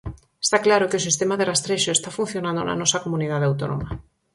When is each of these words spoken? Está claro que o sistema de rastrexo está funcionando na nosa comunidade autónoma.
Está 0.45 0.57
claro 0.65 0.89
que 0.89 0.99
o 0.99 1.05
sistema 1.07 1.35
de 1.37 1.47
rastrexo 1.51 1.89
está 1.93 2.09
funcionando 2.19 2.59
na 2.63 2.79
nosa 2.81 3.01
comunidade 3.05 3.47
autónoma. 3.49 3.87